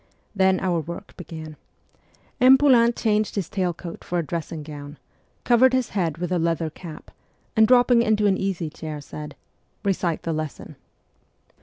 [0.35, 1.57] Then our work began.
[2.39, 2.57] M.
[2.57, 4.97] Poulain changed his tail coat for a dressing gown,
[5.43, 7.11] covered his head with a leather cap,
[7.55, 9.35] and dropping into an easy chair said'
[9.85, 10.75] Eecite v the lesson.'